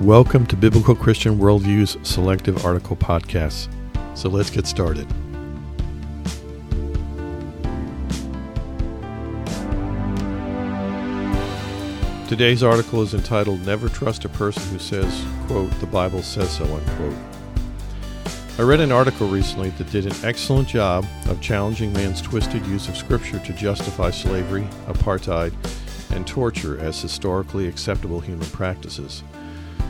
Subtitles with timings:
[0.00, 3.68] Welcome to Biblical Christian Worldview's Selective Article Podcasts.
[4.18, 5.06] So let's get started.
[12.28, 16.64] Today's article is entitled Never Trust a Person Who Says, quote, the Bible says so,
[16.64, 17.16] unquote.
[18.58, 22.88] I read an article recently that did an excellent job of challenging man's twisted use
[22.88, 25.54] of Scripture to justify slavery, apartheid,
[26.10, 29.22] and torture as historically acceptable human practices.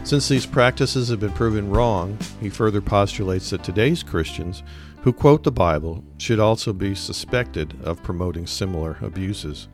[0.04, 4.62] Since these practices have been proven wrong, he further postulates that today's Christians
[5.00, 9.66] who quote the Bible should also be suspected of promoting similar abuses.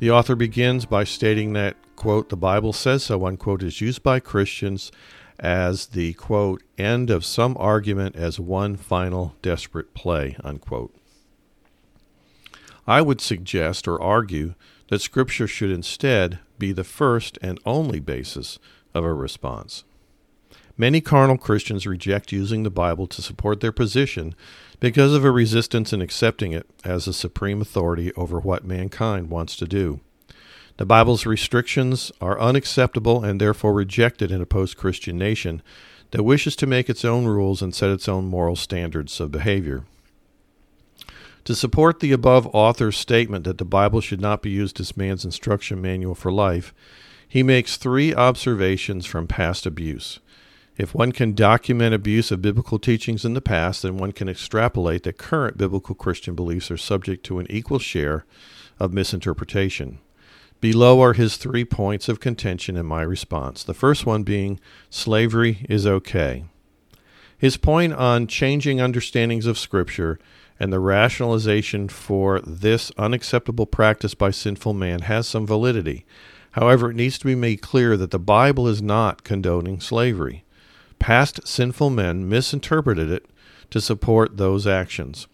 [0.00, 4.18] The author begins by stating that, quote, the Bible says so, unquote, is used by
[4.18, 4.90] Christians
[5.38, 10.92] as the, quote, end of some argument as one final desperate play, unquote.
[12.88, 14.54] I would suggest or argue
[14.88, 18.58] that Scripture should instead be the first and only basis
[18.94, 19.84] of a response.
[20.76, 24.34] Many carnal Christians reject using the Bible to support their position
[24.80, 29.56] because of a resistance in accepting it as a supreme authority over what mankind wants
[29.56, 30.00] to do.
[30.78, 35.60] The Bible's restrictions are unacceptable and therefore rejected in a post Christian nation
[36.12, 39.84] that wishes to make its own rules and set its own moral standards of behavior.
[41.44, 45.24] To support the above author's statement that the Bible should not be used as man's
[45.24, 46.72] instruction manual for life,
[47.30, 50.18] he makes three observations from past abuse.
[50.76, 55.04] If one can document abuse of biblical teachings in the past, then one can extrapolate
[55.04, 58.24] that current biblical Christian beliefs are subject to an equal share
[58.80, 60.00] of misinterpretation.
[60.60, 63.62] Below are his three points of contention in my response.
[63.62, 64.58] The first one being
[64.90, 66.44] slavery is okay.
[67.38, 70.18] His point on changing understandings of Scripture
[70.58, 76.04] and the rationalization for this unacceptable practice by sinful man has some validity.
[76.52, 80.44] However, it needs to be made clear that the Bible is not condoning slavery.
[80.98, 83.26] Past sinful men misinterpreted it
[83.70, 85.26] to support those actions.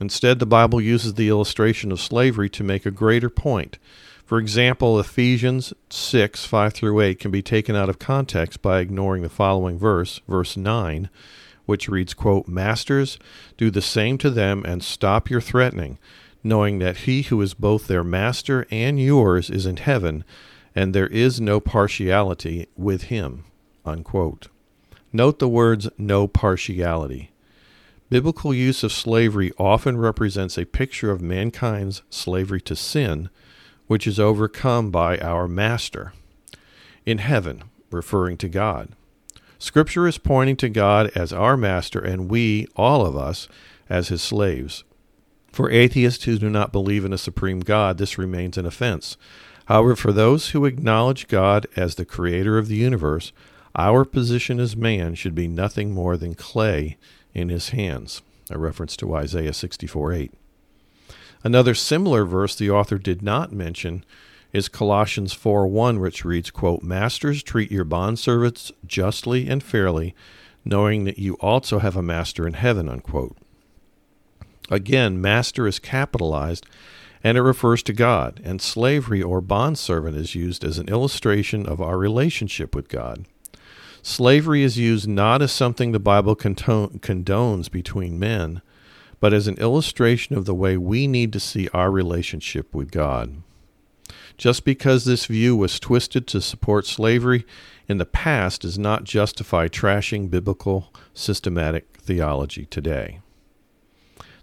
[0.00, 3.78] Instead, the Bible uses the illustration of slavery to make a greater point.
[4.24, 9.22] For example, Ephesians 6 5 through 8 can be taken out of context by ignoring
[9.22, 11.10] the following verse, verse 9,
[11.66, 13.18] which reads, quote, Masters,
[13.56, 15.98] do the same to them and stop your threatening,
[16.42, 20.24] knowing that he who is both their master and yours is in heaven,
[20.74, 23.44] and there is no partiality with him.
[23.84, 24.48] Unquote.
[25.12, 27.30] Note the words no partiality.
[28.08, 33.30] Biblical use of slavery often represents a picture of mankind's slavery to sin,
[33.86, 36.12] which is overcome by our Master
[37.04, 38.90] in heaven, referring to God.
[39.58, 43.48] Scripture is pointing to God as our Master, and we, all of us,
[43.88, 44.84] as his slaves.
[45.52, 49.16] For atheists who do not believe in a supreme God, this remains an offense.
[49.66, 53.32] However, for those who acknowledge God as the creator of the universe,
[53.74, 56.98] our position as man should be nothing more than clay
[57.32, 60.32] in his hands, a reference to Isaiah 64 8.
[61.44, 64.04] Another similar verse the author did not mention
[64.52, 70.14] is Colossians 4 1, which reads, quote, Masters, treat your bondservants justly and fairly,
[70.64, 73.36] knowing that you also have a master in heaven, unquote.
[74.70, 76.66] Again, master is capitalized
[77.24, 81.80] and it refers to God, and slavery or bondservant is used as an illustration of
[81.80, 83.26] our relationship with God.
[84.02, 88.60] Slavery is used not as something the Bible condones between men,
[89.20, 93.42] but as an illustration of the way we need to see our relationship with God.
[94.36, 97.46] Just because this view was twisted to support slavery
[97.86, 103.20] in the past does not justify trashing biblical systematic theology today.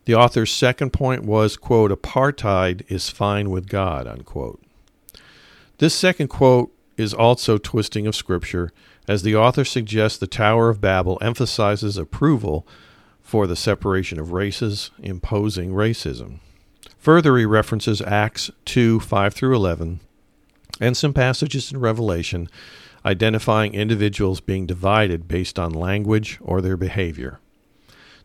[0.06, 4.62] The author's second point was, quote, apartheid is fine with God, unquote.
[5.78, 8.72] This second quote is also twisting of Scripture
[9.08, 12.68] as the author suggests the Tower of Babel emphasizes approval
[13.22, 16.40] for the separation of races, imposing racism.
[16.98, 20.00] Further, he references Acts 2 5 through 11
[20.82, 22.50] and some passages in Revelation
[23.06, 27.40] identifying individuals being divided based on language or their behavior.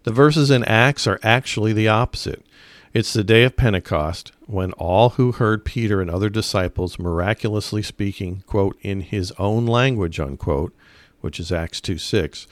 [0.05, 2.45] The verses in Acts are actually the opposite.
[2.93, 8.43] It's the day of Pentecost when all who heard Peter and other disciples miraculously speaking,
[8.47, 10.77] quote, in his own language, unquote,
[11.23, 12.47] which is Acts 2 6,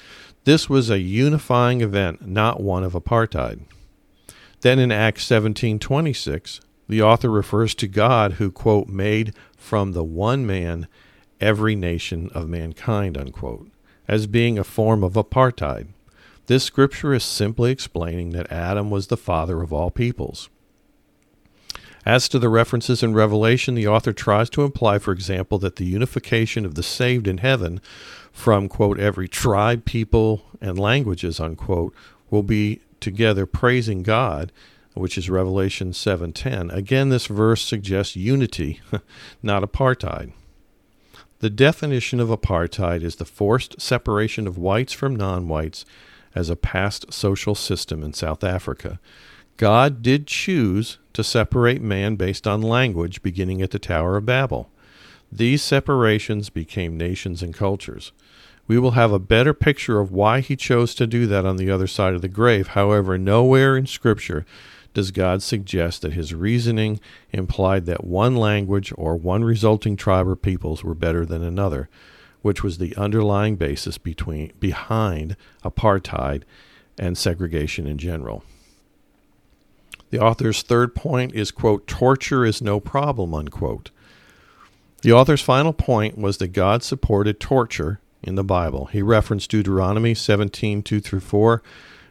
[0.44, 3.60] this was a unifying event, not one of apartheid.
[4.62, 10.04] Then in Acts 17 26, the author refers to God who, quote, made from the
[10.04, 10.88] one man
[11.38, 13.68] every nation of mankind, unquote,
[14.08, 15.88] as being a form of apartheid.
[16.46, 20.48] This scripture is simply explaining that Adam was the father of all peoples.
[22.04, 25.84] As to the references in Revelation, the author tries to imply, for example, that the
[25.84, 27.80] unification of the saved in heaven
[28.32, 31.94] from, quote, every tribe, people, and languages, unquote,
[32.28, 34.50] will be together praising God,
[34.94, 36.70] which is Revelation 7:10.
[36.70, 38.80] Again, this verse suggests unity,
[39.42, 40.32] not apartheid.
[41.38, 45.84] The definition of apartheid is the forced separation of whites from non-whites
[46.34, 48.98] as a past social system in South Africa.
[49.56, 54.70] God did choose to separate man based on language beginning at the Tower of Babel.
[55.30, 58.12] These separations became nations and cultures.
[58.66, 61.70] We will have a better picture of why he chose to do that on the
[61.70, 62.68] other side of the grave.
[62.68, 64.46] However, nowhere in Scripture
[64.94, 67.00] does God suggest that his reasoning
[67.32, 71.88] implied that one language or one resulting tribe or peoples were better than another,
[72.42, 76.42] which was the underlying basis between, behind apartheid
[76.98, 78.44] and segregation in general.
[80.10, 83.90] The author's third point is, quote, torture is no problem, unquote.
[85.00, 88.86] The author's final point was that God supported torture in the Bible.
[88.86, 91.62] He referenced Deuteronomy 17, 2 through 4,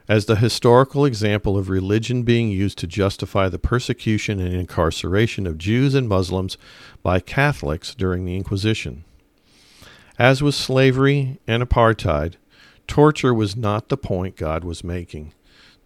[0.09, 5.57] as the historical example of religion being used to justify the persecution and incarceration of
[5.57, 6.57] Jews and Muslims
[7.01, 9.05] by Catholics during the Inquisition.
[10.21, 12.35] As with slavery and apartheid,
[12.85, 15.33] torture was not the point God was making.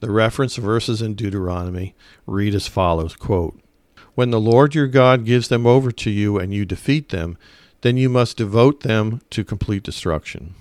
[0.02, 1.96] The reference verses in Deuteronomy
[2.28, 3.58] read as follows quote,
[4.14, 7.38] When the Lord your God gives them over to you and you defeat them,
[7.80, 10.54] then you must devote them to complete destruction.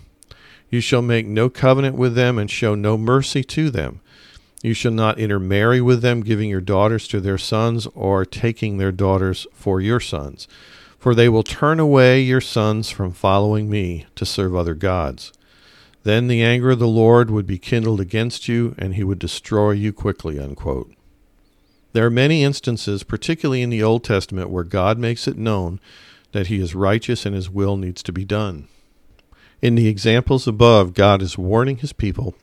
[0.70, 4.00] You shall make no covenant with them and show no mercy to them.
[4.62, 8.92] You shall not intermarry with them, giving your daughters to their sons or taking their
[8.92, 10.46] daughters for your sons.
[10.98, 15.32] For they will turn away your sons from following me to serve other gods.
[16.02, 19.72] Then the anger of the Lord would be kindled against you, and he would destroy
[19.72, 20.38] you quickly.
[20.38, 20.92] Unquote.
[21.92, 25.80] There are many instances, particularly in the Old Testament, where God makes it known
[26.32, 28.66] that he is righteous and his will needs to be done.
[29.62, 32.34] In the examples above, God is warning his people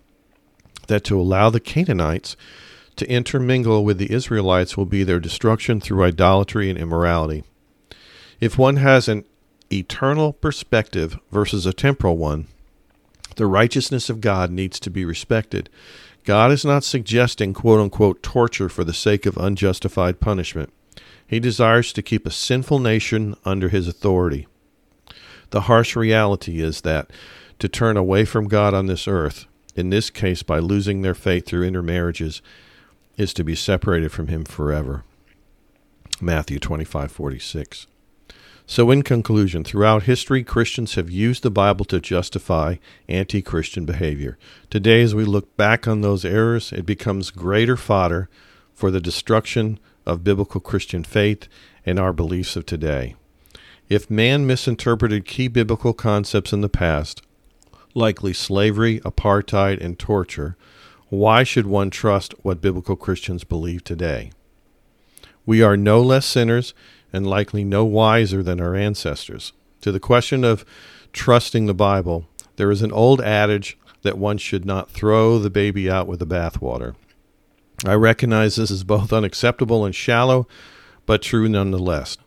[0.88, 2.36] that to allow the Canaanites
[2.96, 7.44] to intermingle with the Israelites will be their destruction through idolatry and immorality.
[8.42, 9.24] If one has an
[9.72, 12.48] eternal perspective versus a temporal one,
[13.36, 15.70] the righteousness of God needs to be respected.
[16.26, 20.74] God is not suggesting quote unquote torture for the sake of unjustified punishment.
[21.26, 24.48] He desires to keep a sinful nation under his authority.
[25.52, 27.12] The harsh reality is that
[27.60, 29.46] to turn away from God on this earth,
[29.76, 32.42] in this case by losing their faith through intermarriages,
[33.18, 35.04] is to be separated from him forever.
[36.20, 37.86] Matthew 25:46.
[38.66, 42.78] So in conclusion, throughout history Christians have used the Bible to justify
[43.10, 44.38] anti-Christian behavior.
[44.70, 48.30] Today as we look back on those errors, it becomes greater fodder
[48.74, 51.48] for the destruction of biblical Christian faith
[51.86, 53.16] and our beliefs of today.
[53.90, 57.22] If man misinterpreted key biblical concepts in the past,
[57.94, 60.56] likely slavery, apartheid, and torture,
[61.10, 64.32] why should one trust what biblical Christians believe today?
[65.46, 66.74] We are no less sinners
[67.14, 69.54] and likely no wiser than our ancestors.
[69.82, 70.66] To the question of
[71.14, 75.90] trusting the Bible, there is an old adage that one should not throw the baby
[75.90, 76.96] out with the bathwater.
[77.86, 80.48] I recognize this is both unacceptable and shallow,
[81.06, 82.18] but true nonetheless.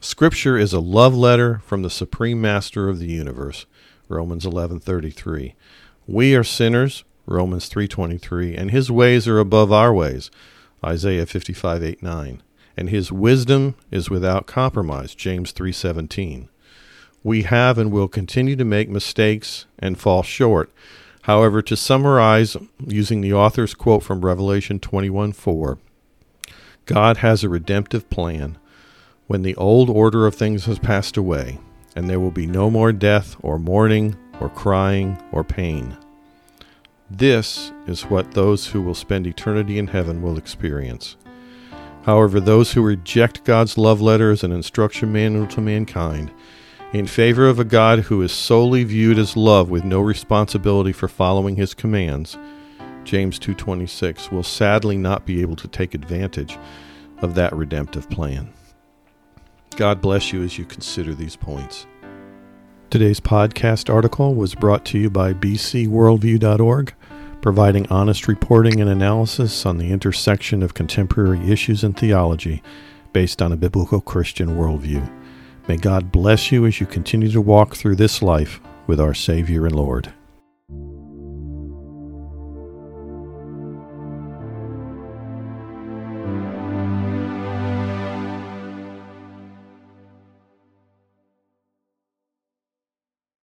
[0.00, 3.66] Scripture is a love letter from the supreme master of the universe,
[4.08, 5.54] Romans 11:33.
[6.06, 10.30] We are sinners, Romans 3:23, and his ways are above our ways,
[10.84, 12.42] Isaiah 55:8-9.
[12.78, 16.48] And his wisdom is without compromise, James 3:17.
[17.22, 20.72] We have and will continue to make mistakes and fall short,
[21.28, 22.56] However, to summarize
[22.86, 25.78] using the author's quote from Revelation 21 4,
[26.86, 28.56] God has a redemptive plan
[29.26, 31.58] when the old order of things has passed away,
[31.94, 35.98] and there will be no more death or mourning or crying or pain.
[37.10, 41.16] This is what those who will spend eternity in heaven will experience.
[42.08, 46.30] However, those who reject God's love letter as an instruction manual to mankind
[46.94, 51.06] in favor of a God who is solely viewed as love with no responsibility for
[51.06, 52.38] following his commands,
[53.04, 56.58] James 2:26 will sadly not be able to take advantage
[57.20, 58.48] of that redemptive plan.
[59.76, 61.86] God bless you as you consider these points.
[62.88, 66.94] Today's podcast article was brought to you by bcworldview.org,
[67.40, 72.62] providing honest reporting and analysis on the intersection of contemporary issues and theology
[73.12, 75.08] based on a biblical Christian worldview.
[75.66, 79.66] May God bless you as you continue to walk through this life with our Savior
[79.66, 80.12] and Lord.